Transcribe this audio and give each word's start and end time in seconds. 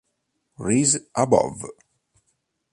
Rise 0.57 0.97
Above 1.13 1.61